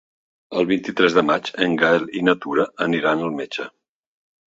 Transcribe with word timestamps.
El 0.61 0.65
vint-i-tres 0.71 1.17
de 1.19 1.23
maig 1.27 1.53
en 1.67 1.77
Gaël 1.83 2.09
i 2.23 2.25
na 2.31 2.37
Tura 2.47 2.69
aniran 2.89 3.25
al 3.29 3.41
metge. 3.41 3.73